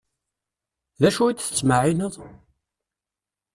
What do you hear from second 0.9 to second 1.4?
D acu i